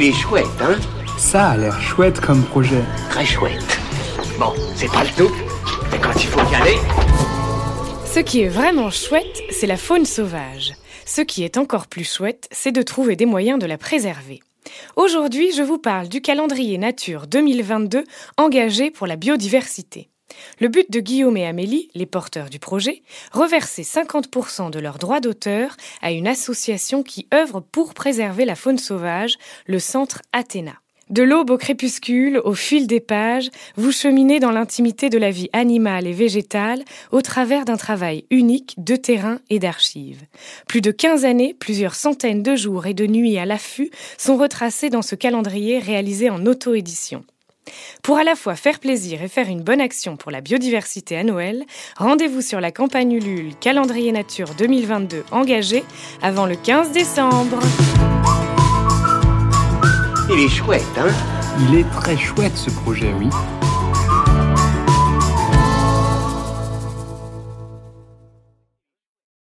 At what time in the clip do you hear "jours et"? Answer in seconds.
42.56-42.92